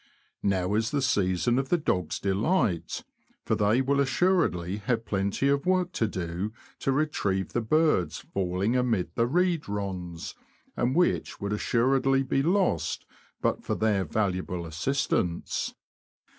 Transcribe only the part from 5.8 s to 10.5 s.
to do to retrieve the birds falling amid the reed ronds,